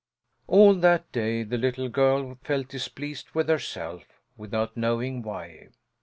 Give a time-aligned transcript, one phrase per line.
[0.47, 5.67] All that day the little girl felt displeased with herself, without knowing why.